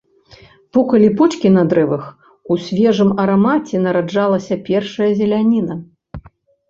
[0.75, 2.07] Пукалі почкі на дрэвах,
[2.55, 5.73] у свежым арамаце нараджалася першая зеляніна.